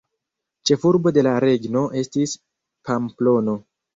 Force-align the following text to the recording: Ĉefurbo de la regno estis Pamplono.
Ĉefurbo 0.69 1.11
de 1.17 1.23
la 1.27 1.33
regno 1.43 1.83
estis 2.01 2.35
Pamplono. 2.89 3.57